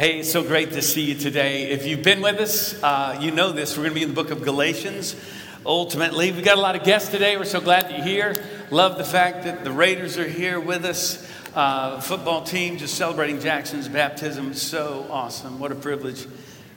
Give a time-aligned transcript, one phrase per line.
[0.00, 1.64] Hey, so great to see you today.
[1.64, 3.76] If you've been with us, uh, you know this.
[3.76, 5.14] We're going to be in the book of Galatians.
[5.66, 7.36] Ultimately, we've got a lot of guests today.
[7.36, 8.34] We're so glad that you're here.
[8.70, 11.30] Love the fact that the Raiders are here with us.
[11.54, 14.54] Uh, football team just celebrating Jackson's baptism.
[14.54, 15.58] So awesome.
[15.58, 16.26] What a privilege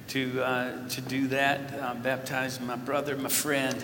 [0.10, 1.80] to, uh, to do that.
[1.80, 3.82] Uh, baptize my brother, my friend.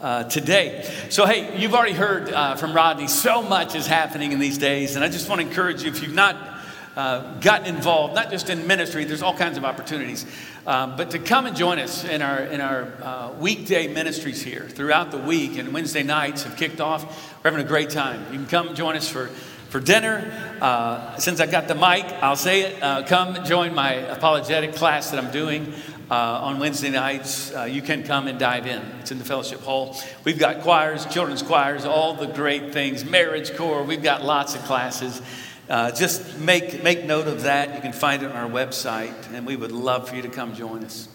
[0.00, 0.90] Uh, today.
[1.10, 3.06] So, hey, you've already heard uh, from Rodney.
[3.06, 6.02] So much is happening in these days, and I just want to encourage you if
[6.02, 6.51] you've not
[6.96, 10.26] uh, gotten involved, not just in ministry, there's all kinds of opportunities,
[10.66, 14.68] um, but to come and join us in our, in our uh, weekday ministries here
[14.68, 17.04] throughout the week and Wednesday nights have kicked off.
[17.42, 18.24] We're having a great time.
[18.32, 19.26] You can come join us for,
[19.68, 20.58] for dinner.
[20.60, 22.82] Uh, since I got the mic, I'll say it.
[22.82, 25.72] Uh, come join my apologetic class that I'm doing.
[26.10, 28.82] Uh, on Wednesday nights, uh, you can come and dive in.
[29.00, 29.96] It's in the fellowship hall.
[30.24, 33.82] We've got choirs, children's choirs, all the great things, marriage corps.
[33.82, 35.22] We've got lots of classes.
[35.68, 37.74] Uh, just make, make note of that.
[37.74, 40.54] You can find it on our website, and we would love for you to come
[40.54, 41.08] join us.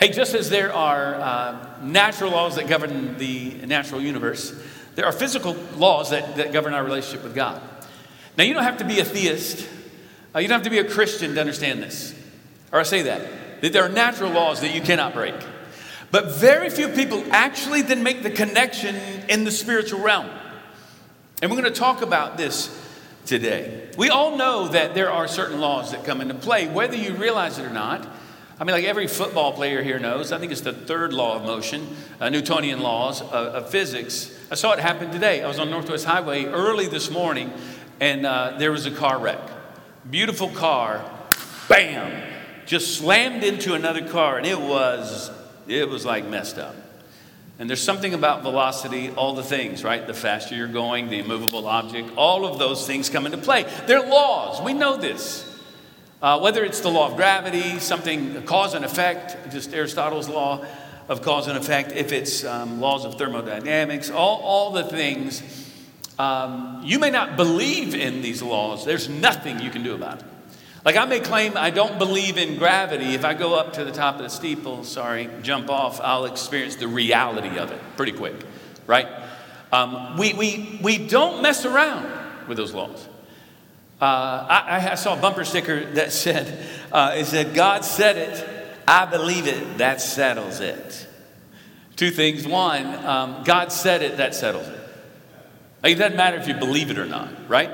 [0.00, 4.52] Hey, just as there are uh, natural laws that govern the natural universe,
[4.96, 7.62] there are physical laws that, that govern our relationship with God.
[8.36, 9.68] Now, you don't have to be a theist,
[10.34, 12.14] uh, you don't have to be a Christian to understand this.
[12.72, 15.34] Or I say that, that there are natural laws that you cannot break.
[16.10, 18.96] But very few people actually then make the connection
[19.28, 20.28] in the spiritual realm.
[21.40, 22.83] And we're going to talk about this
[23.26, 23.88] today.
[23.96, 27.58] We all know that there are certain laws that come into play, whether you realize
[27.58, 28.06] it or not.
[28.58, 31.42] I mean, like every football player here knows, I think it's the third law of
[31.42, 31.88] motion,
[32.20, 34.32] uh, Newtonian laws of, of, physics.
[34.50, 35.42] I saw it happen today.
[35.42, 37.52] I was on Northwest Highway early this morning,
[37.98, 39.40] and uh, there was a car wreck.
[40.08, 41.04] Beautiful car,
[41.68, 42.30] bam,
[42.64, 45.32] just slammed into another car, and it was,
[45.66, 46.76] it was like messed up.
[47.58, 50.04] And there's something about velocity, all the things, right?
[50.04, 53.64] The faster you're going, the immovable object, all of those things come into play.
[53.86, 54.60] They're laws.
[54.60, 55.50] We know this.
[56.20, 60.64] Uh, whether it's the law of gravity, something, cause and effect, just Aristotle's law
[61.08, 65.42] of cause and effect, if it's um, laws of thermodynamics, all, all the things.
[66.18, 70.26] Um, you may not believe in these laws, there's nothing you can do about it.
[70.84, 73.14] Like I may claim I don't believe in gravity.
[73.14, 76.76] If I go up to the top of the steeple, sorry, jump off, I'll experience
[76.76, 78.34] the reality of it pretty quick,
[78.86, 79.08] right?
[79.72, 82.06] Um, we, we, we don't mess around
[82.46, 83.08] with those laws.
[84.00, 88.48] Uh, I, I, saw a bumper sticker that said, uh, it said, God said it,
[88.86, 91.08] I believe it, that settles it.
[91.96, 92.46] Two things.
[92.46, 94.78] One, um, God said it, that settles it.
[95.82, 97.70] Like, it doesn't matter if you believe it or not, right?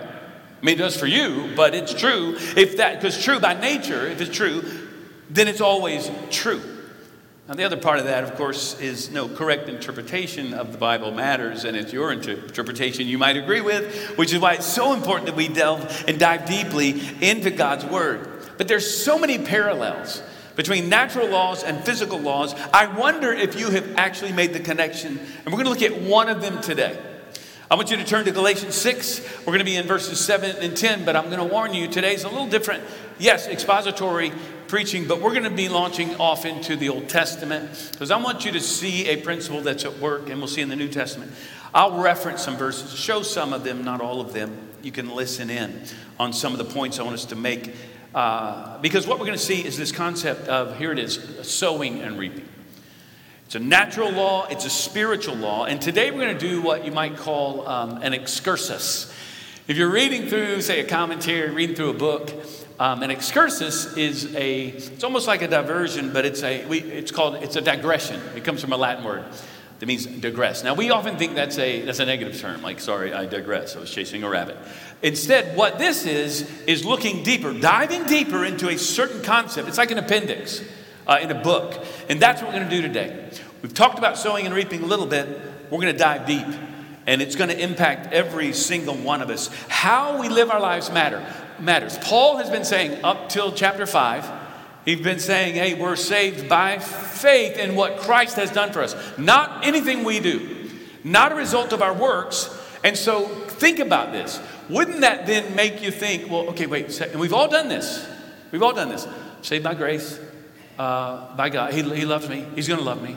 [0.61, 2.37] I mean, it does for you, but it's true.
[2.57, 4.63] If that, because true by nature, if it's true,
[5.31, 6.61] then it's always true.
[7.49, 11.11] Now, the other part of that, of course, is no correct interpretation of the Bible
[11.11, 15.27] matters, and it's your interpretation you might agree with, which is why it's so important
[15.27, 18.29] that we delve and dive deeply into God's Word.
[18.57, 20.23] But there's so many parallels
[20.55, 22.55] between natural laws and physical laws.
[22.73, 26.03] I wonder if you have actually made the connection, and we're going to look at
[26.03, 26.99] one of them today.
[27.73, 29.21] I want you to turn to Galatians 6.
[29.41, 31.87] We're going to be in verses 7 and 10, but I'm going to warn you
[31.87, 32.83] today's a little different.
[33.17, 34.33] Yes, expository
[34.67, 38.45] preaching, but we're going to be launching off into the Old Testament because I want
[38.45, 41.31] you to see a principle that's at work, and we'll see in the New Testament.
[41.73, 44.59] I'll reference some verses, show some of them, not all of them.
[44.83, 45.85] You can listen in
[46.19, 47.73] on some of the points I want us to make.
[48.13, 52.01] Uh, because what we're going to see is this concept of here it is sowing
[52.01, 52.49] and reaping.
[53.51, 55.65] It's a natural law, it's a spiritual law.
[55.65, 59.13] And today we're going to do what you might call um, an excursus.
[59.67, 62.33] If you're reading through, say, a commentary, reading through a book,
[62.79, 67.11] um, an excursus is a, it's almost like a diversion, but it's a, we, it's
[67.11, 68.21] called, it's a digression.
[68.37, 69.25] It comes from a Latin word
[69.81, 70.63] that means digress.
[70.63, 73.81] Now, we often think that's a, that's a negative term, like, sorry, I digress, I
[73.81, 74.59] was chasing a rabbit.
[75.03, 79.67] Instead, what this is, is looking deeper, diving deeper into a certain concept.
[79.67, 80.63] It's like an appendix
[81.07, 81.85] uh, in a book.
[82.09, 83.29] And that's what we're going to do today.
[83.63, 85.29] We've talked about sowing and reaping a little bit.
[85.71, 86.47] We're going to dive deep,
[87.07, 89.49] and it's going to impact every single one of us.
[89.69, 91.25] How we live our lives matter
[91.61, 91.99] matters.
[91.99, 94.31] Paul has been saying up till chapter 5,
[94.85, 98.97] he's been saying, hey, we're saved by faith in what Christ has done for us,
[99.19, 100.71] not anything we do,
[101.05, 102.57] not a result of our works.
[102.83, 104.41] And so think about this.
[104.69, 108.07] Wouldn't that then make you think, well, okay, wait, and we've all done this.
[108.53, 109.07] We've all done this.
[109.43, 110.19] Saved by grace,
[110.81, 111.75] uh, by God.
[111.75, 112.47] He, he loves me.
[112.55, 113.15] He's going to love me.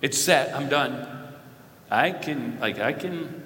[0.00, 0.56] It's set.
[0.56, 1.06] I'm done.
[1.90, 3.42] I can, like, I can,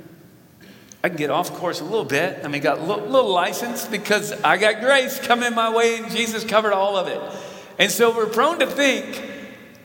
[1.02, 2.44] I can get off course a little bit.
[2.44, 6.12] I mean, got a little, little license because I got grace coming my way and
[6.12, 7.20] Jesus covered all of it.
[7.80, 9.20] And so we're prone to think,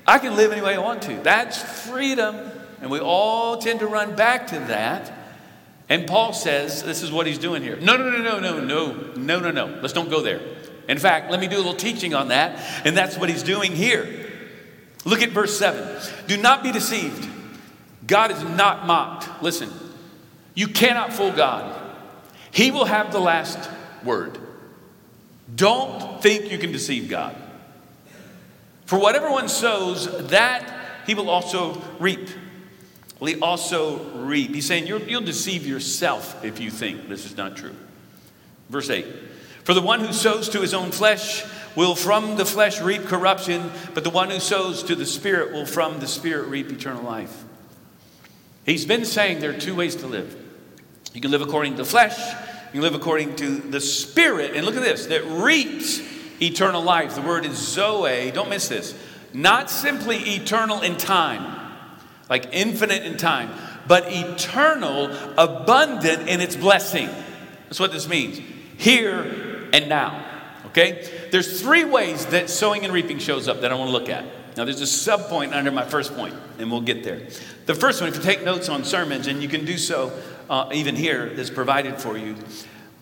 [0.05, 1.15] I can live any way I want to.
[1.23, 2.35] That's freedom.
[2.81, 5.11] And we all tend to run back to that.
[5.89, 7.77] And Paul says, this is what he's doing here.
[7.77, 9.79] No, no, no, no, no, no, no, no, no.
[9.81, 10.39] Let's don't go there.
[10.87, 13.75] In fact, let me do a little teaching on that, and that's what he's doing
[13.75, 14.29] here.
[15.05, 16.27] Look at verse 7.
[16.27, 17.27] Do not be deceived.
[18.05, 19.41] God is not mocked.
[19.41, 19.69] Listen,
[20.53, 21.79] you cannot fool God.
[22.51, 23.69] He will have the last
[24.03, 24.37] word.
[25.55, 27.35] Don't think you can deceive God.
[28.85, 32.29] For whatever one sows, that he will also reap.
[33.19, 34.53] Will he also reap?
[34.53, 37.75] He's saying you'll deceive yourself if you think this is not true.
[38.69, 39.05] Verse 8
[39.63, 41.43] For the one who sows to his own flesh
[41.75, 45.65] will from the flesh reap corruption, but the one who sows to the Spirit will
[45.65, 47.43] from the Spirit reap eternal life.
[48.65, 50.35] He's been saying there are two ways to live.
[51.13, 52.17] You can live according to the flesh,
[52.73, 54.55] you can live according to the Spirit.
[54.55, 56.01] And look at this that reaps
[56.41, 57.15] eternal life.
[57.15, 58.31] The word is Zoe.
[58.31, 58.95] Don't miss this.
[59.33, 61.71] Not simply eternal in time,
[62.29, 63.51] like infinite in time,
[63.87, 67.09] but eternal, abundant in its blessing.
[67.65, 68.41] That's what this means.
[68.77, 70.25] Here and now.
[70.67, 71.29] Okay?
[71.31, 74.25] There's three ways that sowing and reaping shows up that I want to look at.
[74.57, 77.27] Now, there's a sub point under my first point, and we'll get there.
[77.67, 80.11] The first one, if you take notes on sermons, and you can do so
[80.49, 82.35] uh, even here, is provided for you.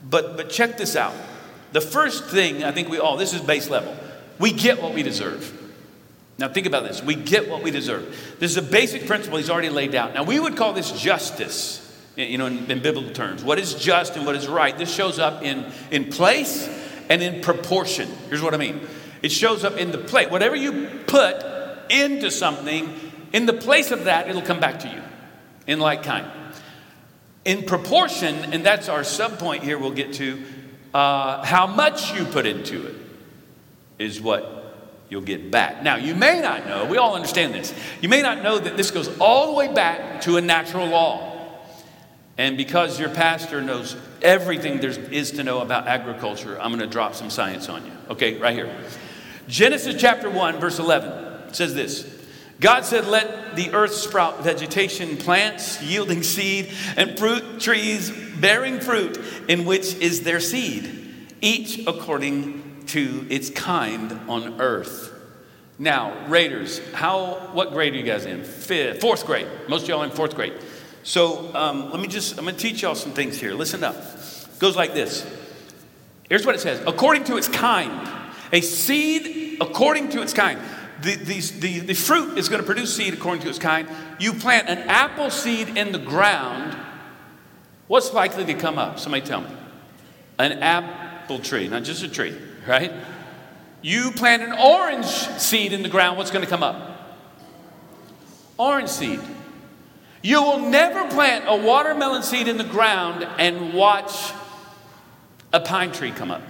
[0.07, 1.13] But, but check this out.
[1.71, 3.95] The first thing, I think we all, this is base level,
[4.38, 5.56] we get what we deserve.
[6.38, 7.04] Now, think about this.
[7.04, 8.38] We get what we deserve.
[8.39, 10.13] This is a basic principle he's already laid out.
[10.13, 11.88] Now, we would call this justice,
[12.19, 13.44] you know, in, in biblical terms.
[13.44, 14.77] What is just and what is right?
[14.77, 16.68] This shows up in, in place
[17.10, 18.10] and in proportion.
[18.30, 18.88] Here's what I mean
[19.21, 20.31] it shows up in the plate.
[20.31, 21.44] Whatever you put
[21.89, 22.94] into something,
[23.33, 25.01] in the place of that, it'll come back to you
[25.68, 26.25] in like kind.
[27.45, 30.44] In proportion, and that's our sub point here, we'll get to
[30.94, 32.95] uh, how much you put into it
[33.98, 34.60] is what
[35.10, 35.83] you'll get back.
[35.83, 37.74] Now, you may not know, we all understand this.
[38.01, 41.28] You may not know that this goes all the way back to a natural law.
[42.39, 46.88] And because your pastor knows everything there is to know about agriculture, I'm going to
[46.88, 47.91] drop some science on you.
[48.12, 48.74] Okay, right here.
[49.50, 52.09] Genesis chapter 1, verse 11 says this
[52.62, 58.09] God said, Let the earth sprout vegetation, plants yielding seed, and fruit trees
[58.39, 59.19] bearing fruit,
[59.50, 65.13] in which is their seed, each according to its kind on earth.
[65.77, 68.45] Now, Raiders, how, what grade are you guys in?
[68.45, 69.47] Fifth, fourth grade.
[69.68, 70.53] Most y'all in fourth grade.
[71.04, 73.54] So um, let me just, I'm going to teach y'all some things here.
[73.54, 73.96] Listen up.
[73.96, 75.25] It goes like this.
[76.28, 78.07] Here's what it says according to its kind,
[78.54, 80.60] a seed according to its kind.
[81.01, 83.88] The, the, the, the fruit is going to produce seed according to its kind.
[84.19, 86.78] You plant an apple seed in the ground,
[87.88, 89.00] what's likely to come up?
[89.00, 89.50] Somebody tell me.
[90.38, 92.38] An apple tree, not just a tree,
[92.68, 92.92] right?
[93.81, 97.18] You plant an orange seed in the ground, what's going to come up?
[98.57, 99.22] Orange seed.
[100.21, 104.33] You will never plant a watermelon seed in the ground and watch
[105.54, 106.42] a pine tree come up.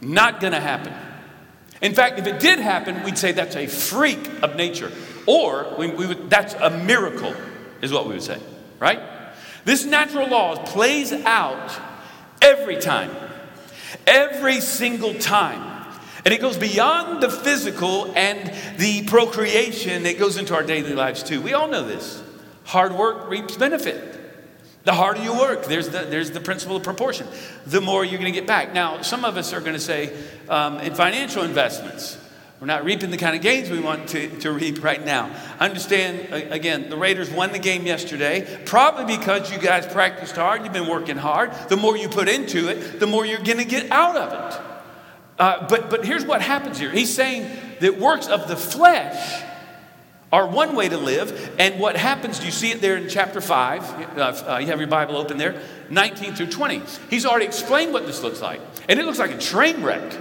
[0.00, 0.92] Not to happen.
[1.80, 4.90] In fact, if it did happen, we'd say that's a freak of nature.
[5.26, 7.34] Or we, we would, that's a miracle,
[7.80, 8.40] is what we would say,
[8.80, 9.00] right?
[9.64, 11.72] This natural law plays out
[12.40, 13.10] every time,
[14.06, 15.70] every single time.
[16.24, 21.22] And it goes beyond the physical and the procreation, it goes into our daily lives
[21.22, 21.40] too.
[21.40, 22.22] We all know this.
[22.72, 24.18] Hard work reaps benefit.
[24.84, 27.26] The harder you work, there's the, there's the principle of proportion.
[27.66, 28.72] The more you're going to get back.
[28.72, 30.10] Now, some of us are going to say
[30.48, 32.16] um, in financial investments,
[32.60, 35.30] we're not reaping the kind of gains we want to, to reap right now.
[35.60, 40.72] Understand, again, the Raiders won the game yesterday, probably because you guys practiced hard, you've
[40.72, 41.52] been working hard.
[41.68, 44.60] The more you put into it, the more you're going to get out of it.
[45.38, 49.42] Uh, but, but here's what happens here He's saying that works of the flesh
[50.32, 51.54] are one way to live.
[51.58, 54.18] And what happens, do you see it there in chapter 5?
[54.18, 55.60] Uh, uh, you have your Bible open there,
[55.90, 56.82] 19 through 20.
[57.10, 58.60] He's already explained what this looks like.
[58.88, 60.18] And it looks like a train wreck.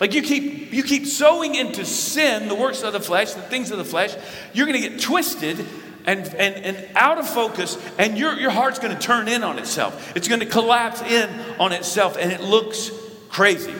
[0.00, 3.70] Like you keep you keep sowing into sin, the works of the flesh, the things
[3.70, 4.16] of the flesh,
[4.52, 5.64] you're gonna get twisted
[6.04, 10.14] and, and, and out of focus, and your, your heart's gonna turn in on itself.
[10.16, 11.30] It's gonna collapse in
[11.60, 12.90] on itself, and it looks
[13.30, 13.72] crazy.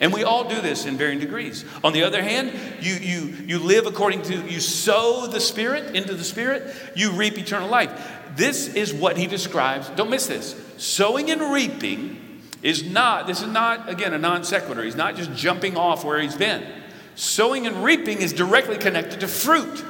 [0.00, 1.64] And we all do this in varying degrees.
[1.82, 6.14] On the other hand, you, you, you live according to, you sow the Spirit into
[6.14, 7.90] the Spirit, you reap eternal life.
[8.36, 9.88] This is what he describes.
[9.90, 10.60] Don't miss this.
[10.76, 14.82] Sowing and reaping is not, this is not, again, a non sequitur.
[14.82, 16.66] He's not just jumping off where he's been.
[17.14, 19.82] Sowing and reaping is directly connected to fruit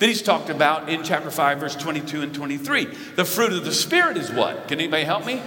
[0.00, 2.86] that he's talked about in chapter 5, verse 22 and 23.
[3.14, 4.66] The fruit of the Spirit is what?
[4.66, 5.40] Can anybody help me?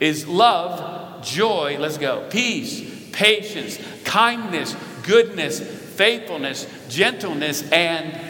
[0.00, 8.20] Is love, joy, let's go, peace patience, kindness, goodness, faithfulness, gentleness, and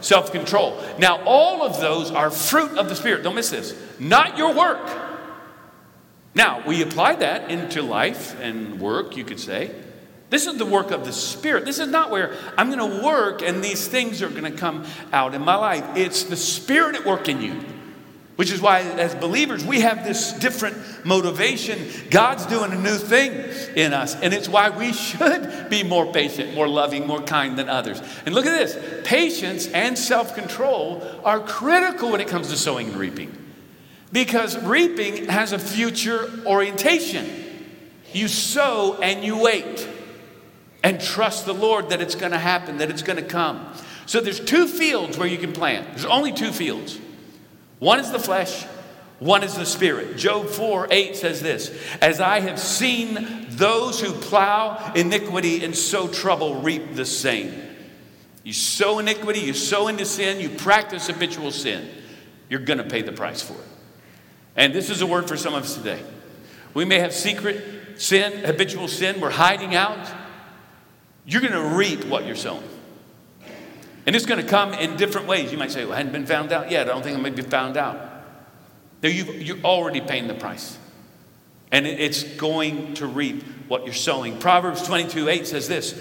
[0.00, 0.82] self control.
[0.98, 3.22] Now, all of those are fruit of the Spirit.
[3.22, 3.80] Don't miss this.
[4.00, 4.88] Not your work.
[6.34, 9.70] Now, we apply that into life and work, you could say.
[10.28, 11.64] This is the work of the Spirit.
[11.64, 14.84] This is not where I'm going to work and these things are going to come
[15.12, 15.84] out in my life.
[15.96, 17.64] It's the Spirit at work in you,
[18.36, 21.78] which is why, as believers, we have this different motivation.
[22.10, 23.32] God's doing a new thing
[23.76, 27.68] in us, and it's why we should be more patient, more loving, more kind than
[27.68, 28.00] others.
[28.24, 32.88] And look at this patience and self control are critical when it comes to sowing
[32.88, 33.36] and reaping
[34.12, 37.28] because reaping has a future orientation.
[38.12, 39.88] You sow and you wait
[40.82, 43.74] and trust the Lord that it's going to happen, that it's going to come.
[44.06, 45.88] So there's two fields where you can plant.
[45.88, 46.98] There's only two fields.
[47.78, 48.64] One is the flesh,
[49.18, 50.16] one is the spirit.
[50.16, 56.08] Job 4 8 says this As I have seen those who plow iniquity and sow
[56.08, 57.62] trouble reap the same.
[58.44, 61.88] You sow iniquity, you sow into sin, you practice habitual sin,
[62.48, 63.68] you're going to pay the price for it.
[64.54, 66.00] And this is a word for some of us today.
[66.72, 69.98] We may have secret sin, habitual sin, we're hiding out
[71.26, 72.62] you're going to reap what you're sowing.
[74.06, 75.50] And it's going to come in different ways.
[75.50, 76.88] You might say, well, I hadn't been found out yet.
[76.88, 77.98] I don't think I'm going to be found out.
[79.02, 80.78] No, you are already paying the price.
[81.72, 84.38] And it's going to reap what you're sowing.
[84.38, 86.00] Proverbs 22 8 says this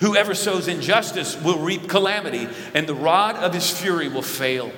[0.00, 4.72] Whoever sows injustice will reap calamity, and the rod of his fury will fail.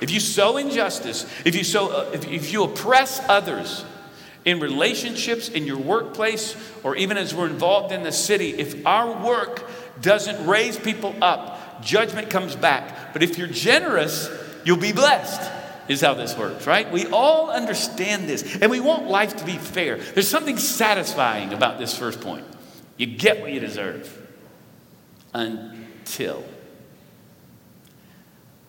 [0.00, 3.84] If you sow injustice, if you, sow, uh, if, if you oppress others,
[4.44, 9.24] in relationships, in your workplace, or even as we're involved in the city, if our
[9.24, 9.68] work
[10.00, 13.12] doesn't raise people up, judgment comes back.
[13.12, 14.30] But if you're generous,
[14.64, 15.50] you'll be blessed,
[15.88, 16.90] is how this works, right?
[16.90, 19.96] We all understand this, and we want life to be fair.
[19.96, 22.46] There's something satisfying about this first point.
[22.96, 24.18] You get what you deserve
[25.34, 26.44] until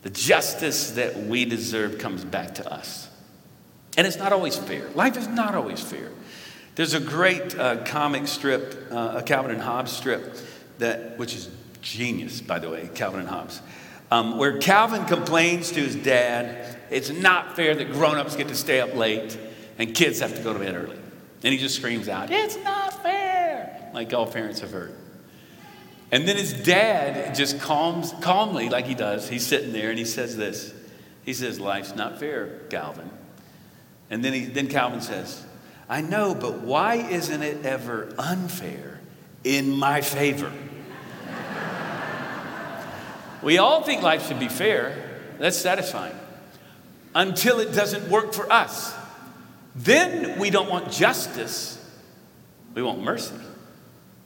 [0.01, 3.10] the justice that we deserve comes back to us.
[3.96, 4.89] And it's not always fair.
[4.89, 6.10] Life is not always fair.
[6.75, 10.36] There's a great uh, comic strip, uh, a Calvin and Hobbes strip,
[10.79, 11.50] that, which is
[11.84, 13.62] genius, by the way, Calvin and Hobbes,
[14.10, 18.56] um, where Calvin complains to his dad, it's not fair that grown ups get to
[18.56, 19.38] stay up late
[19.78, 20.98] and kids have to go to bed early.
[21.44, 24.96] And he just screams out, It's not fair, like all parents have heard.
[26.12, 30.06] And then his dad just calms, calmly, like he does, he's sitting there and he
[30.06, 30.74] says this.
[31.24, 33.10] He says, Life's not fair, Calvin.
[34.10, 35.44] And then, he, then Calvin says,
[35.90, 39.02] I know, but why isn't it ever unfair
[39.44, 40.52] in my favor?
[43.44, 45.12] We all think life should be fair.
[45.40, 46.16] That's satisfying.
[47.16, 48.94] Until it doesn't work for us.
[49.76, 51.84] Then we don't want justice,
[52.76, 53.36] we want mercy,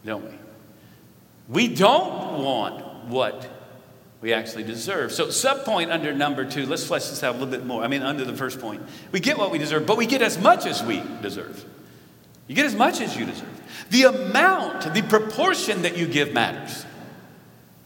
[0.06, 0.38] don't we?
[1.48, 3.50] We don't want what
[4.20, 5.12] we actually deserve.
[5.12, 7.84] So, subpoint under number two, let's flesh this out a little bit more.
[7.84, 8.82] I mean, under the first point.
[9.12, 11.64] We get what we deserve, but we get as much as we deserve.
[12.48, 13.62] You get as much as you deserve.
[13.90, 16.86] The amount, the proportion that you give matters.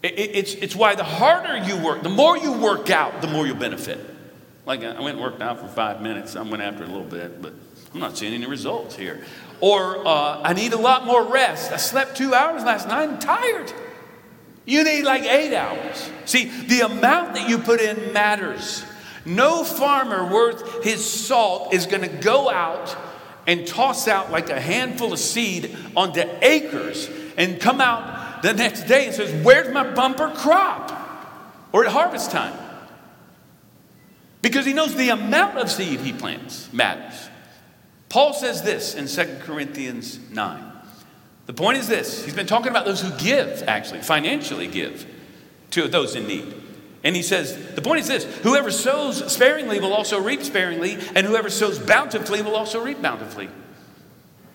[0.02, 3.28] It, it, it's, it's why the harder you work, the more you work out, the
[3.28, 4.00] more you'll benefit.
[4.66, 6.36] Like I went and worked out for five minutes.
[6.36, 7.52] I went after a little bit, but
[7.94, 9.24] I'm not seeing any results here.
[9.60, 11.72] Or uh, I need a lot more rest.
[11.72, 13.08] I slept two hours last night.
[13.08, 13.72] I'm tired.
[14.64, 16.10] You need like eight hours.
[16.24, 18.84] See, the amount that you put in matters.
[19.24, 22.96] No farmer worth his salt is going to go out
[23.46, 28.84] and toss out like a handful of seed onto acres and come out the next
[28.84, 30.98] day and says, Where's my bumper crop?
[31.72, 32.58] Or at harvest time.
[34.42, 37.28] Because he knows the amount of seed he plants matters.
[38.08, 40.72] Paul says this in 2 Corinthians 9.
[41.46, 45.06] The point is this he's been talking about those who give, actually, financially give
[45.70, 46.54] to those in need.
[47.04, 51.26] And he says, the point is this whoever sows sparingly will also reap sparingly, and
[51.26, 53.48] whoever sows bountifully will also reap bountifully.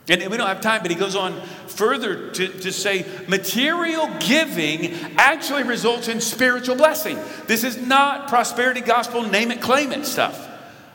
[0.10, 4.94] And we don't have time, but he goes on further to, to say material giving
[5.18, 7.20] actually results in spiritual blessing.
[7.46, 10.46] This is not prosperity gospel, name it, claim it stuff.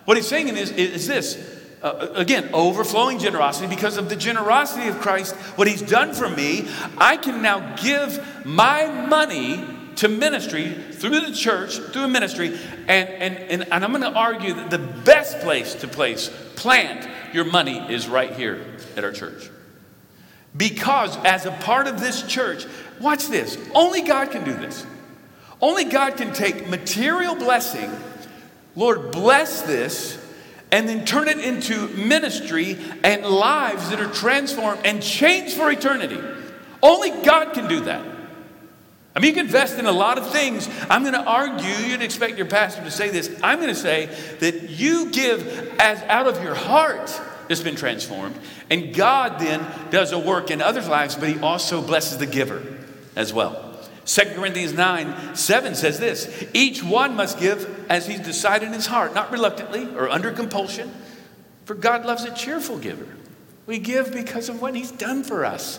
[0.07, 5.01] What he's saying is, is this uh, again, overflowing generosity because of the generosity of
[5.01, 6.69] Christ, what He's done for me.
[6.97, 9.65] I can now give my money
[9.97, 14.55] to ministry through the church, through ministry, and, and, and, and I'm going to argue
[14.55, 18.65] that the best place to place, plant your money is right here
[18.97, 19.51] at our church.
[20.57, 22.67] Because as a part of this church,
[23.01, 24.87] watch this, only God can do this.
[25.61, 27.91] Only God can take material blessing,
[28.75, 30.19] Lord, bless this
[30.71, 36.19] and then turn it into ministry and lives that are transformed and changed for eternity.
[36.83, 38.05] Only God can do that.
[39.15, 40.69] I mean, you can invest in a lot of things.
[40.89, 43.31] I'm going to argue, you'd expect your pastor to say this.
[43.43, 44.07] I'm going to say
[44.41, 45.47] that you give
[45.79, 48.39] as out of your heart that's been transformed.
[48.71, 52.63] And God then does a work in others' lives, but He also blesses the giver
[53.15, 53.69] as well.
[54.05, 58.87] 2 Corinthians 9 7 says this Each one must give as he's decided in his
[58.87, 60.93] heart, not reluctantly or under compulsion,
[61.65, 63.07] for God loves a cheerful giver.
[63.67, 65.79] We give because of what he's done for us.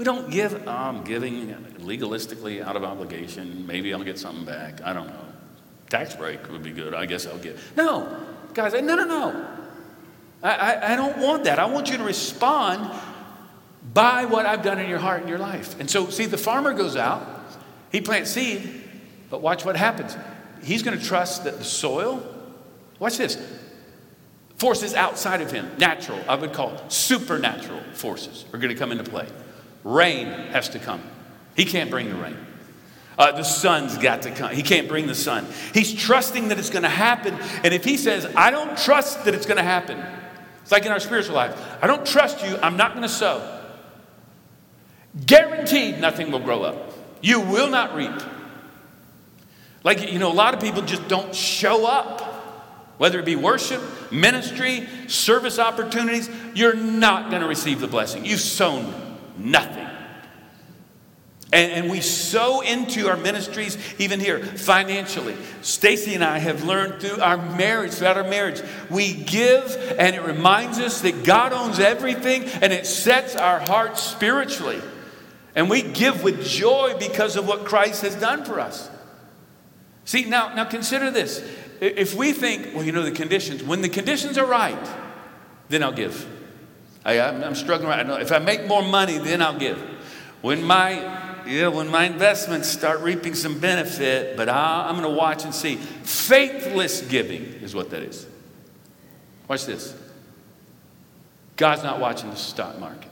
[0.00, 3.66] We don't give, oh, I'm giving legalistically out of obligation.
[3.66, 4.80] Maybe I'll get something back.
[4.82, 5.24] I don't know.
[5.90, 6.94] Tax break would be good.
[6.94, 7.58] I guess I'll get.
[7.76, 8.18] No,
[8.54, 9.46] guys, no, no, no.
[10.42, 11.58] I, I, I don't want that.
[11.58, 12.98] I want you to respond
[13.92, 15.78] by what I've done in your heart and your life.
[15.78, 17.28] And so, see, the farmer goes out,
[17.92, 18.82] he plants seed,
[19.28, 20.16] but watch what happens.
[20.62, 22.26] He's going to trust that the soil,
[22.98, 23.36] watch this,
[24.56, 29.04] forces outside of him, natural, I would call supernatural forces, are going to come into
[29.04, 29.26] play.
[29.84, 31.02] Rain has to come.
[31.56, 32.36] He can't bring the rain.
[33.18, 34.50] Uh, the sun's got to come.
[34.52, 35.46] He can't bring the sun.
[35.74, 37.34] He's trusting that it's going to happen.
[37.62, 40.02] And if he says, I don't trust that it's going to happen,
[40.62, 41.54] it's like in our spiritual life.
[41.82, 42.56] I don't trust you.
[42.62, 43.60] I'm not going to sow.
[45.26, 46.92] Guaranteed nothing will grow up.
[47.20, 48.22] You will not reap.
[49.82, 52.22] Like, you know, a lot of people just don't show up.
[52.96, 53.82] Whether it be worship,
[54.12, 58.26] ministry, service opportunities, you're not going to receive the blessing.
[58.26, 59.09] You've sown
[59.40, 59.88] nothing.
[61.52, 65.34] And, and, we sow into our ministries, even here, financially.
[65.62, 70.22] Stacy and I have learned through our marriage, throughout our marriage, we give and it
[70.22, 74.80] reminds us that God owns everything and it sets our hearts spiritually.
[75.56, 78.88] And we give with joy because of what Christ has done for us.
[80.04, 81.44] See, now, now consider this.
[81.80, 84.88] If we think, well, you know, the conditions, when the conditions are right,
[85.68, 86.28] then I'll give.
[87.04, 88.16] I, am struggling right now.
[88.16, 89.78] If I make more money, then I'll give.
[90.42, 95.16] When my yeah, when my investments start reaping some benefit, but I, I'm going to
[95.16, 95.76] watch and see.
[95.76, 98.26] Faithless giving is what that is.
[99.48, 99.96] Watch this.
[101.56, 103.10] God's not watching the stock market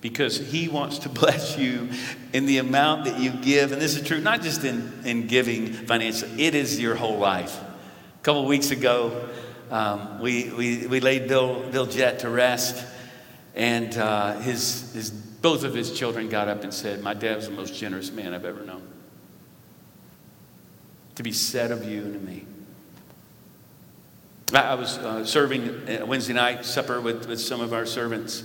[0.00, 1.88] because he wants to bless you
[2.32, 3.72] in the amount that you give.
[3.72, 7.58] And this is true, not just in, in giving financially, it is your whole life.
[7.62, 9.28] A couple weeks ago,
[9.74, 12.86] um, we, we, we laid Bill, Bill Jett to rest,
[13.56, 17.48] and uh, his, his, both of his children got up and said, My dad was
[17.48, 18.86] the most generous man I've ever known.
[21.16, 22.46] To be said of you and to me.
[24.54, 28.44] I was uh, serving Wednesday night supper with, with some of our servants.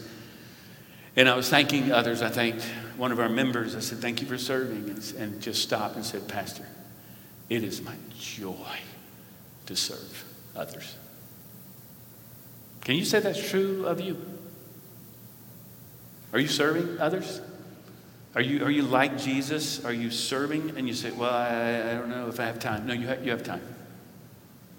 [1.15, 2.23] And I was thanking others.
[2.23, 2.63] I thanked
[2.97, 3.75] one of our members.
[3.75, 4.89] I said, Thank you for serving.
[4.89, 6.65] And, and just stopped and said, Pastor,
[7.49, 8.79] it is my joy
[9.67, 10.95] to serve others.
[12.81, 14.17] Can you say that's true of you?
[16.33, 17.41] Are you serving others?
[18.35, 19.83] Are you, are you like Jesus?
[19.83, 20.77] Are you serving?
[20.77, 22.85] And you say, Well, I, I don't know if I have time.
[22.85, 23.61] No, you have, you have time.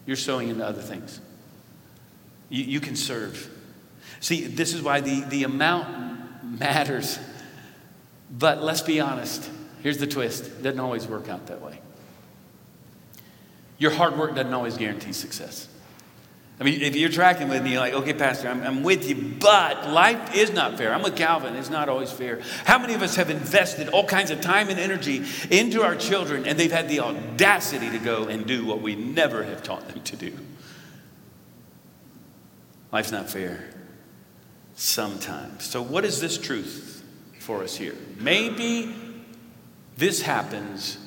[0.07, 1.21] You're sowing into other things.
[2.49, 3.51] You, you can serve.
[4.21, 7.19] See, this is why the, the amount matters.
[8.31, 9.51] But let's be honest.
[9.83, 11.81] Here's the twist it doesn't always work out that way.
[13.79, 15.69] Your hard work doesn't always guarantee success.
[16.61, 19.15] I mean, if you're tracking with me, you're like, okay, Pastor, I'm, I'm, with you,
[19.15, 20.93] but life is not fair.
[20.93, 22.43] I'm with Calvin, it's not always fair.
[22.67, 26.45] How many of us have invested all kinds of time and energy into our children
[26.45, 30.03] and they've had the audacity to go and do what we never have taught them
[30.03, 30.37] to do?
[32.93, 33.65] Life's not fair
[34.75, 35.65] sometimes.
[35.65, 37.03] So, what is this truth
[37.39, 37.95] for us here?
[38.19, 38.95] Maybe
[39.97, 40.99] this happens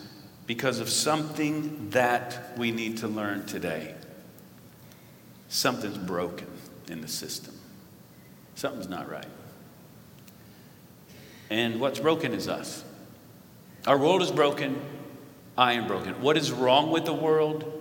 [0.47, 3.93] because of something that we need to learn today.
[5.53, 6.47] Something's broken
[6.87, 7.53] in the system,
[8.55, 9.27] something's not right.
[11.51, 12.83] And what's broken is us.
[13.85, 14.81] Our world is broken.
[15.55, 16.23] I am broken.
[16.23, 17.71] What is wrong with the world?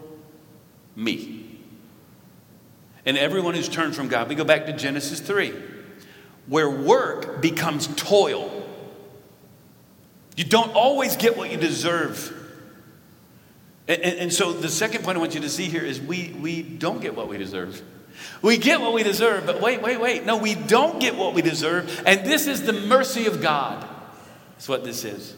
[0.95, 1.59] Me.
[3.07, 4.29] And everyone who's turned from God.
[4.29, 5.55] We go back to Genesis 3
[6.49, 8.69] where work becomes toil.
[10.37, 12.42] You don't always get what you deserve.
[13.89, 16.63] And, and, so the second point I want you to see here is we, we
[16.63, 17.83] don't get what we deserve.
[18.41, 20.25] We get what we deserve, but wait, wait, wait.
[20.25, 22.03] No, we don't get what we deserve.
[22.07, 23.87] And this is the mercy of God.
[24.53, 25.35] That's what this is.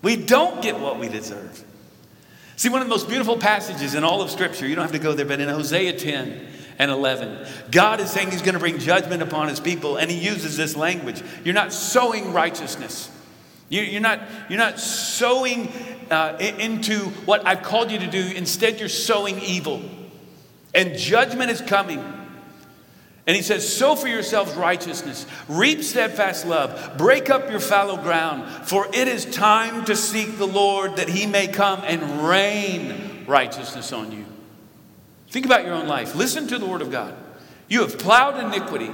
[0.00, 1.64] We don't get what we deserve.
[2.56, 4.98] See, one of the most beautiful passages in all of Scripture, you don't have to
[5.00, 6.46] go there, but in Hosea 10,
[6.78, 7.46] and 11.
[7.70, 10.76] God is saying He's going to bring judgment upon His people, and He uses this
[10.76, 11.22] language.
[11.44, 13.10] You're not sowing righteousness.
[13.68, 15.68] You're not, you're not sowing
[16.10, 18.32] uh, into what I've called you to do.
[18.34, 19.82] Instead, you're sowing evil.
[20.74, 21.98] And judgment is coming.
[23.26, 28.66] And he says, Sow for yourselves righteousness, reap steadfast love, break up your fallow ground,
[28.66, 33.92] for it is time to seek the Lord that he may come and rain righteousness
[33.92, 34.24] on you.
[35.28, 36.14] Think about your own life.
[36.14, 37.14] Listen to the word of God.
[37.68, 38.90] You have plowed iniquity,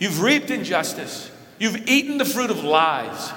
[0.00, 3.32] you've reaped injustice, you've eaten the fruit of lies.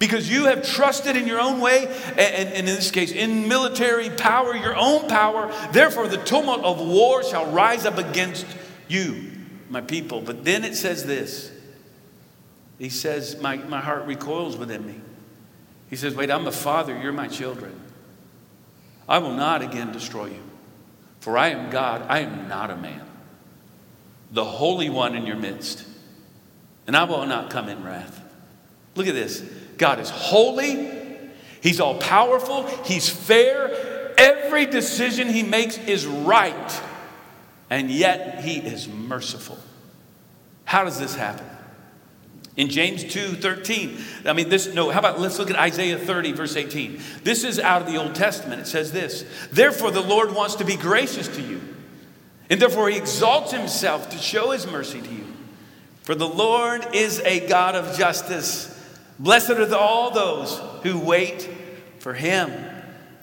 [0.00, 4.08] Because you have trusted in your own way, and, and in this case, in military
[4.08, 5.52] power, your own power.
[5.72, 8.46] Therefore, the tumult of war shall rise up against
[8.88, 9.30] you,
[9.68, 10.22] my people.
[10.22, 11.52] But then it says this
[12.78, 14.98] He says, My, my heart recoils within me.
[15.90, 17.78] He says, Wait, I'm a father, you're my children.
[19.06, 20.42] I will not again destroy you,
[21.20, 23.06] for I am God, I am not a man,
[24.32, 25.84] the Holy One in your midst,
[26.86, 28.22] and I will not come in wrath.
[28.94, 29.42] Look at this
[29.80, 31.00] God is holy,
[31.62, 36.82] He's all powerful, He's fair, every decision He makes is right,
[37.70, 39.58] and yet He is merciful.
[40.66, 41.46] How does this happen?
[42.56, 46.32] In James 2 13, I mean, this, no, how about let's look at Isaiah 30,
[46.32, 47.00] verse 18.
[47.24, 48.60] This is out of the Old Testament.
[48.60, 51.62] It says this Therefore, the Lord wants to be gracious to you,
[52.50, 55.24] and therefore, He exalts Himself to show His mercy to you.
[56.02, 58.76] For the Lord is a God of justice.
[59.20, 61.48] Blessed are all those who wait
[61.98, 62.50] for Him.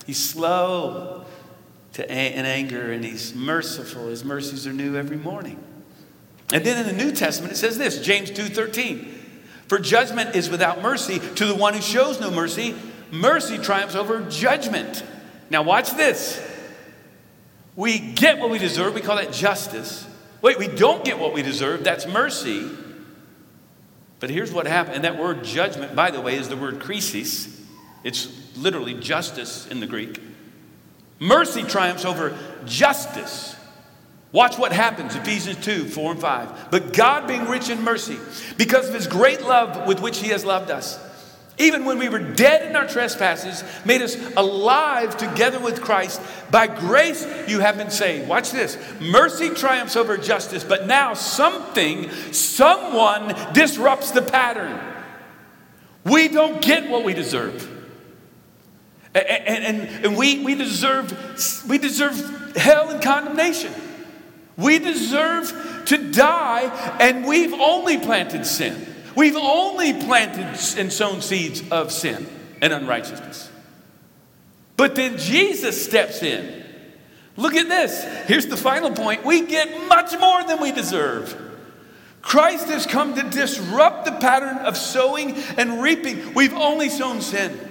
[0.05, 1.25] He's slow
[1.93, 4.07] to in anger and He's merciful.
[4.07, 5.61] His mercies are new every morning.
[6.53, 9.15] And then in the New Testament, it says this James 2 13.
[9.67, 12.75] For judgment is without mercy to the one who shows no mercy.
[13.11, 15.03] Mercy triumphs over judgment.
[15.49, 16.39] Now, watch this.
[17.75, 20.07] We get what we deserve, we call that justice.
[20.43, 22.69] Wait, we don't get what we deserve, that's mercy.
[24.19, 24.95] But here's what happened.
[24.95, 27.53] And that word judgment, by the way, is the word krisis.
[28.03, 30.19] It's literally justice in the Greek.
[31.19, 33.55] Mercy triumphs over justice.
[34.31, 36.71] Watch what happens, Ephesians 2 4 and 5.
[36.71, 38.17] But God, being rich in mercy,
[38.57, 40.99] because of his great love with which he has loved us,
[41.59, 46.21] even when we were dead in our trespasses, made us alive together with Christ.
[46.51, 48.27] By grace you have been saved.
[48.27, 48.77] Watch this.
[48.99, 54.79] Mercy triumphs over justice, but now something, someone disrupts the pattern.
[56.03, 57.73] We don't get what we deserve.
[59.15, 61.11] And, and, and we, we, deserve,
[61.67, 63.73] we deserve hell and condemnation.
[64.57, 68.95] We deserve to die, and we've only planted sin.
[69.17, 72.27] We've only planted and sown seeds of sin
[72.61, 73.49] and unrighteousness.
[74.75, 76.63] But then Jesus steps in.
[77.35, 78.03] Look at this.
[78.27, 79.25] Here's the final point.
[79.25, 81.35] We get much more than we deserve.
[82.21, 86.35] Christ has come to disrupt the pattern of sowing and reaping.
[86.35, 87.66] We've only sown sin.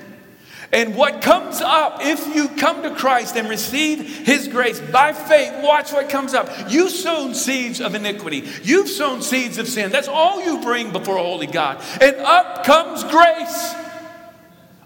[0.73, 5.53] And what comes up, if you come to Christ and receive His grace by faith,
[5.63, 6.49] watch what comes up.
[6.69, 9.93] You've sown seeds of iniquity, you've sown seeds of sin.
[9.93, 11.83] That's all you bring before holy God.
[12.01, 13.75] And up comes grace.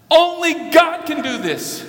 [0.09, 1.87] Only God can do this.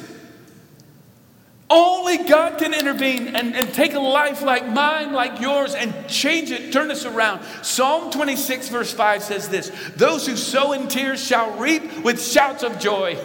[1.69, 6.51] Only God can intervene and, and take a life like mine, like yours, and change
[6.51, 7.43] it, turn us around.
[7.63, 12.63] Psalm 26, verse 5 says this Those who sow in tears shall reap with shouts
[12.63, 13.17] of joy.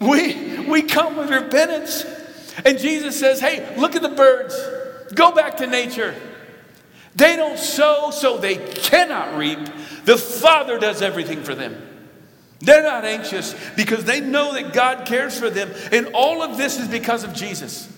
[0.00, 2.04] We, we come with repentance.
[2.64, 4.56] And Jesus says, hey, look at the birds.
[5.14, 6.14] Go back to nature.
[7.14, 9.58] They don't sow, so they cannot reap.
[10.04, 11.84] The Father does everything for them.
[12.60, 15.70] They're not anxious because they know that God cares for them.
[15.92, 17.92] And all of this is because of Jesus.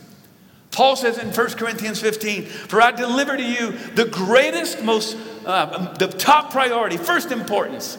[0.71, 5.93] Paul says in 1 Corinthians 15, For I deliver to you the greatest, most, uh,
[5.95, 7.99] the top priority, first importance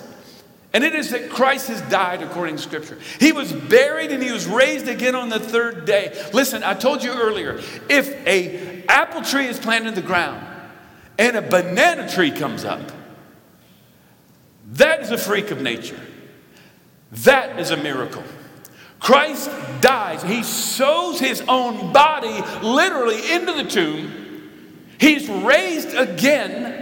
[0.73, 2.97] and it is that Christ has died according to Scripture.
[3.19, 6.29] He was buried and he was raised again on the third day.
[6.33, 10.45] Listen, I told you earlier, if a apple tree is planted in the ground
[11.17, 12.91] and a banana tree comes up,
[14.73, 15.99] that is a freak of nature.
[17.11, 18.23] That is a miracle.
[19.01, 20.23] Christ dies.
[20.23, 24.21] He sows his own body literally into the tomb.
[24.99, 26.80] He's raised again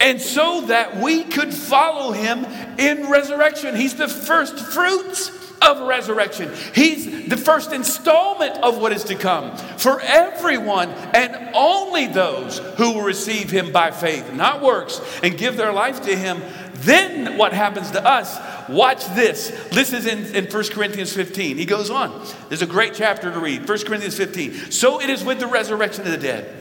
[0.00, 2.46] and so that we could follow him
[2.78, 3.76] in resurrection.
[3.76, 5.30] He's the first fruits
[5.62, 6.50] of resurrection.
[6.74, 12.92] He's the first installment of what is to come for everyone and only those who
[12.92, 16.40] will receive him by faith, not works, and give their life to him.
[16.74, 18.38] Then what happens to us?
[18.70, 19.50] Watch this.
[19.70, 21.58] This is in, in 1 Corinthians 15.
[21.58, 22.26] He goes on.
[22.48, 23.68] There's a great chapter to read.
[23.68, 24.70] 1 Corinthians 15.
[24.70, 26.59] So it is with the resurrection of the dead.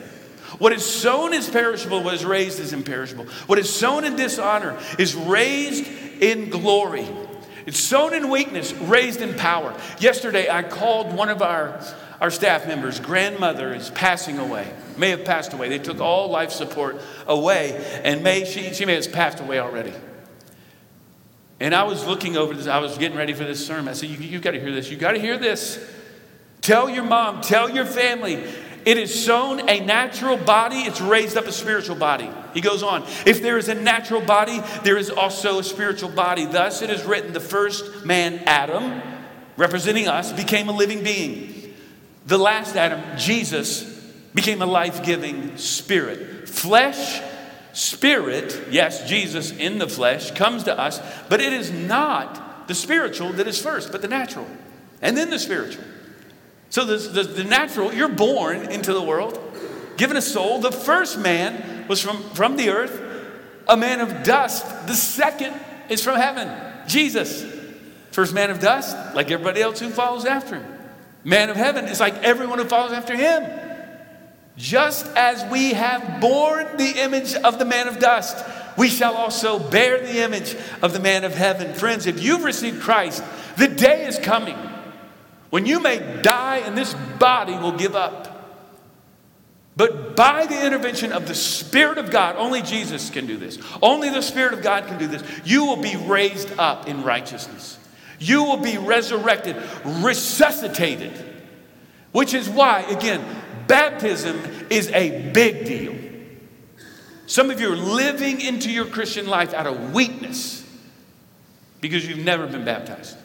[0.59, 3.25] What is sown is perishable, what is raised is imperishable.
[3.47, 5.87] What is sown in dishonor is raised
[6.21, 7.07] in glory.
[7.65, 9.73] It's sown in weakness, raised in power.
[9.99, 11.81] Yesterday, I called one of our,
[12.19, 15.69] our staff members' grandmother is passing away, may have passed away.
[15.69, 19.93] They took all life support away, and may she, she may have passed away already.
[21.61, 23.89] And I was looking over this, I was getting ready for this sermon.
[23.89, 24.89] I said, You, you got to hear this.
[24.89, 25.79] You've got to hear this.
[26.61, 28.43] Tell your mom, tell your family
[28.89, 32.27] It is sown a natural body, it's raised up a spiritual body.
[32.55, 33.03] He goes on.
[33.23, 36.47] If there is a natural body, there is also a spiritual body.
[36.47, 38.99] Thus it is written the first man, Adam,
[39.57, 41.75] representing us, became a living being.
[42.25, 43.83] The last Adam, Jesus,
[44.33, 46.49] became a life giving spirit.
[46.49, 47.21] Flesh,
[47.73, 50.99] spirit, yes, Jesus in the flesh comes to us,
[51.29, 54.47] but it is not the spiritual that is first, but the natural,
[54.99, 55.83] and then the spiritual.
[56.69, 59.39] So the, the, the, natural, you're born into the world,
[59.97, 60.59] given a soul.
[60.59, 63.01] The first man was from, from the earth,
[63.67, 64.65] a man of dust.
[64.87, 66.49] The second is from heaven,
[66.87, 67.43] Jesus.
[68.11, 70.77] First man of dust, like everybody else who follows after him.
[71.23, 73.49] Man of heaven is like everyone who follows after him.
[74.55, 78.45] Just as we have borne the image of the man of dust,
[78.77, 81.73] we shall also bear the image of the man of heaven.
[81.73, 83.23] Friends, if you've received Christ,
[83.57, 84.57] the day is coming
[85.49, 88.29] when you may die and this body will give up.
[89.75, 93.57] But by the intervention of the Spirit of God, only Jesus can do this.
[93.81, 95.23] Only the Spirit of God can do this.
[95.45, 97.77] You will be raised up in righteousness.
[98.19, 101.13] You will be resurrected, resuscitated.
[102.11, 103.23] Which is why, again,
[103.67, 105.95] baptism is a big deal.
[107.25, 110.65] Some of you are living into your Christian life out of weakness
[111.79, 113.15] because you've never been baptized.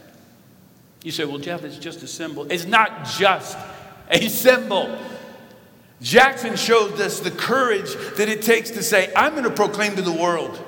[1.05, 2.51] You say, well, Jeff, it's just a symbol.
[2.51, 3.59] It's not just
[4.09, 4.99] a symbol.
[6.01, 10.03] Jackson showed us the courage that it takes to say, I'm going to proclaim to
[10.03, 10.59] the world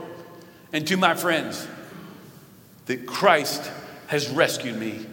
[0.74, 1.66] and to my friends
[2.84, 3.72] that Christ
[4.08, 5.06] has rescued me.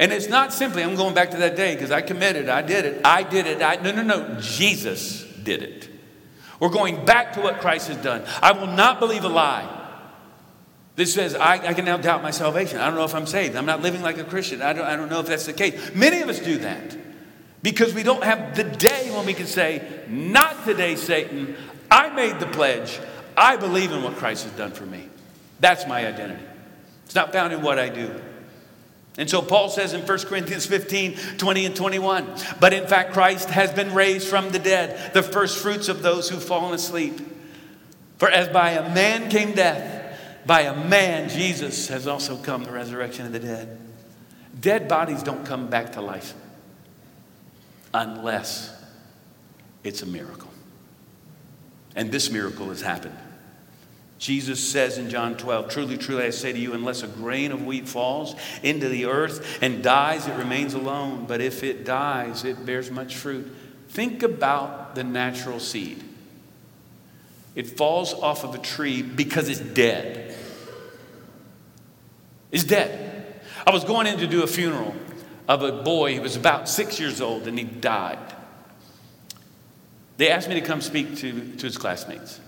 [0.00, 2.86] And it's not simply, I'm going back to that day because I committed, I did
[2.86, 3.62] it, I did it.
[3.62, 4.40] I, no, no, no.
[4.40, 5.88] Jesus did it.
[6.58, 8.24] We're going back to what Christ has done.
[8.42, 9.75] I will not believe a lie.
[10.96, 12.78] This says, I, I, can now doubt my salvation.
[12.78, 13.54] I don't know if I'm saved.
[13.54, 14.62] I'm not living like a Christian.
[14.62, 15.94] I don't, I don't know if that's the case.
[15.94, 16.96] Many of us do that
[17.62, 21.54] because we don't have the day when we can say, Not today, Satan.
[21.90, 22.98] I made the pledge.
[23.36, 25.08] I believe in what Christ has done for me.
[25.60, 26.42] That's my identity.
[27.04, 28.18] It's not found in what I do.
[29.18, 32.26] And so Paul says in 1 Corinthians 15, 20 and 21,
[32.60, 36.28] but in fact, Christ has been raised from the dead, the first fruits of those
[36.28, 37.20] who've fallen asleep.
[38.18, 40.05] For as by a man came death,
[40.46, 43.78] by a man, Jesus, has also come the resurrection of the dead.
[44.58, 46.34] Dead bodies don't come back to life
[47.92, 48.72] unless
[49.82, 50.50] it's a miracle.
[51.94, 53.16] And this miracle has happened.
[54.18, 57.66] Jesus says in John 12, Truly, truly, I say to you, unless a grain of
[57.66, 61.26] wheat falls into the earth and dies, it remains alone.
[61.26, 63.54] But if it dies, it bears much fruit.
[63.88, 66.02] Think about the natural seed.
[67.54, 70.25] It falls off of a tree because it's dead.
[72.50, 73.40] It's dead.
[73.66, 74.94] I was going in to do a funeral
[75.48, 78.18] of a boy who was about six years old and he died.
[80.16, 82.40] They asked me to come speak to, to his classmates.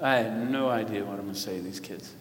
[0.00, 2.12] I had no idea what I'm going to say to these kids.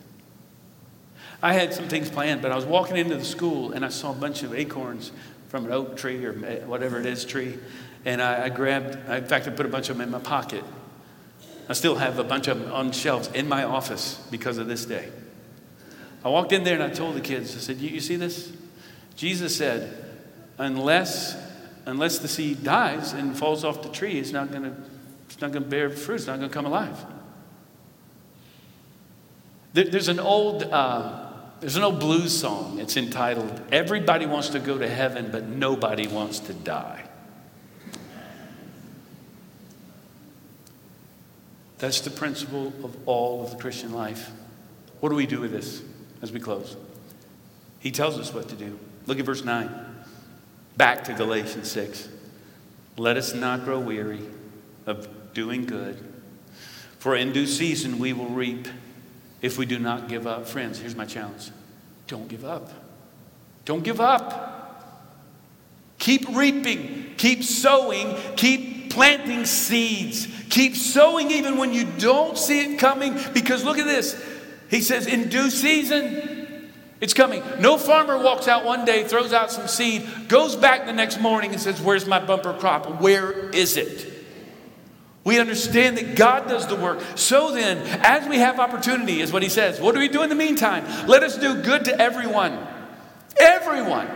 [1.41, 4.11] I had some things planned, but I was walking into the school and I saw
[4.11, 5.11] a bunch of acorns
[5.49, 7.57] from an oak tree or eh, whatever it is tree.
[8.05, 10.63] And I, I grabbed, in fact, I put a bunch of them in my pocket.
[11.67, 14.85] I still have a bunch of them on shelves in my office because of this
[14.85, 15.09] day.
[16.23, 18.51] I walked in there and I told the kids, I said, You, you see this?
[19.15, 20.01] Jesus said,
[20.57, 21.35] unless,
[21.85, 24.75] unless the seed dies and falls off the tree, it's not going to
[25.31, 26.15] it's not to bear fruit.
[26.15, 27.05] It's not going to come alive.
[29.73, 31.29] There, there's an old uh,
[31.61, 32.79] there's an old blues song.
[32.79, 37.03] It's entitled "Everybody Wants to Go to Heaven, but Nobody Wants to Die."
[41.77, 44.29] That's the principle of all of the Christian life.
[44.99, 45.81] What do we do with this
[46.21, 46.75] as we close?
[47.79, 48.79] He tells us what to do.
[49.07, 49.69] Look at verse 9.
[50.77, 52.09] Back to Galatians 6.
[52.97, 54.21] Let us not grow weary
[54.85, 55.97] of doing good,
[56.99, 58.67] for in due season we will reap
[59.41, 60.47] if we do not give up.
[60.47, 61.51] Friends, here's my challenge
[62.07, 62.69] don't give up.
[63.63, 64.49] Don't give up.
[65.97, 70.27] Keep reaping, keep sowing, keep planting seeds.
[70.49, 74.21] Keep sowing even when you don't see it coming, because look at this.
[74.71, 77.43] He says, in due season, it's coming.
[77.59, 81.51] No farmer walks out one day, throws out some seed, goes back the next morning
[81.51, 83.01] and says, Where's my bumper crop?
[83.01, 84.07] Where is it?
[85.23, 86.99] We understand that God does the work.
[87.15, 90.29] So then, as we have opportunity, is what he says, what do we do in
[90.29, 90.83] the meantime?
[91.07, 92.57] Let us do good to everyone.
[93.39, 94.09] Everyone.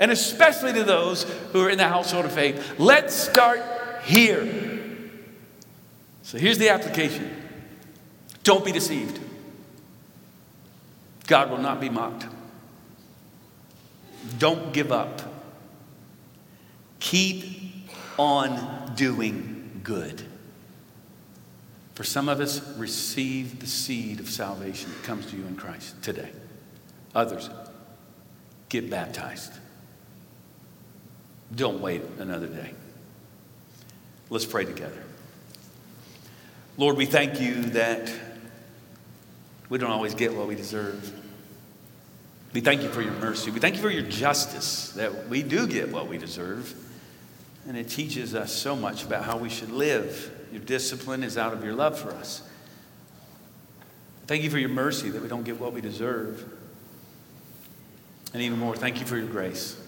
[0.00, 2.78] And especially to those who are in the household of faith.
[2.78, 3.60] Let's start
[4.04, 4.80] here.
[6.22, 7.42] So here's the application
[8.42, 9.23] don't be deceived.
[11.26, 12.26] God will not be mocked.
[14.38, 15.22] Don't give up.
[17.00, 20.22] Keep on doing good.
[21.94, 26.02] For some of us, receive the seed of salvation that comes to you in Christ
[26.02, 26.30] today.
[27.14, 27.50] Others,
[28.68, 29.52] get baptized.
[31.54, 32.72] Don't wait another day.
[34.28, 35.02] Let's pray together.
[36.76, 38.12] Lord, we thank you that
[39.68, 41.12] we don't always get what we deserve.
[42.52, 43.50] We thank you for your mercy.
[43.50, 46.72] We thank you for your justice, that we do get what we deserve.
[47.66, 50.30] And it teaches us so much about how we should live.
[50.52, 52.42] Your discipline is out of your love for us.
[54.26, 56.44] Thank you for your mercy that we don't get what we deserve.
[58.32, 59.80] And even more, thank you for your grace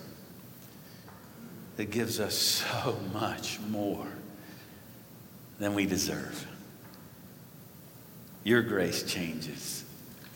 [1.76, 4.06] that gives us so much more
[5.58, 6.46] than we deserve.
[8.46, 9.82] Your grace changes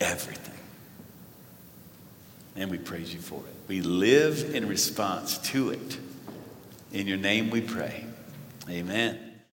[0.01, 0.59] everything.
[2.57, 3.55] And we praise you for it.
[3.69, 5.97] We live in response to it.
[6.91, 8.03] In your name we pray.
[8.69, 9.30] Amen.